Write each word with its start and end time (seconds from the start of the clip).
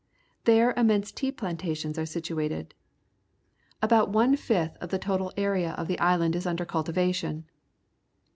There 0.45 0.73
immense 0.75 1.11
tea 1.11 1.31
plantations 1.31 1.99
are 1.99 2.07
situated. 2.07 2.73
About 3.83 4.09
one 4.09 4.35
fifth 4.35 4.75
of 4.77 4.89
the 4.89 4.97
total 4.97 5.31
area 5.37 5.73
of 5.73 5.87
the 5.87 5.99
island 5.99 6.35
is 6.35 6.47
under 6.47 6.65
cultivation. 6.65 7.45